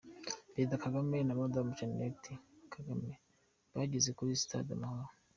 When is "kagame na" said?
0.83-1.35